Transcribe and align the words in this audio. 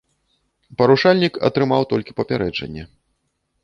Парушальнік 0.79 1.39
атрымаў 1.51 1.81
толькі 1.95 2.19
папярэджанне. 2.23 2.83